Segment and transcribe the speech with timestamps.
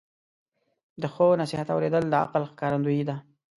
[1.01, 3.15] د ښو نصیحت اوریدل د عقل ښکارندویي ده.